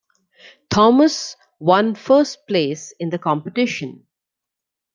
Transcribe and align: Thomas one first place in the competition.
Thomas 0.71 1.35
one 1.59 1.93
first 1.93 2.47
place 2.47 2.91
in 2.99 3.11
the 3.11 3.19
competition. 3.19 4.07